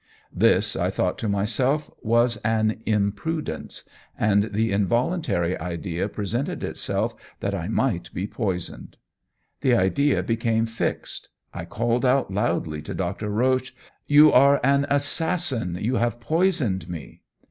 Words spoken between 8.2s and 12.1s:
poisoned. The idea became fixed; I called